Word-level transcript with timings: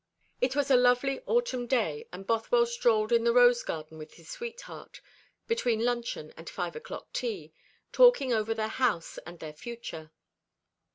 It 0.41 0.55
was 0.55 0.71
a 0.71 0.75
lovely 0.75 1.21
autumn 1.27 1.67
day, 1.67 2.07
and 2.11 2.25
Bothwell 2.25 2.65
strolled 2.65 3.11
in 3.11 3.23
the 3.23 3.31
rose 3.31 3.61
garden 3.61 3.99
with 3.99 4.15
his 4.15 4.27
sweetheart, 4.31 4.99
between 5.45 5.85
luncheon 5.85 6.33
and 6.35 6.49
five 6.49 6.75
o'clock 6.75 7.13
tea, 7.13 7.53
talking 7.91 8.33
over 8.33 8.55
their 8.55 8.67
house 8.67 9.19
and 9.27 9.37
their 9.37 9.53
future. 9.53 10.09